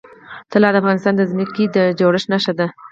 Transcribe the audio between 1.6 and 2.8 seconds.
د جوړښت نښه ده.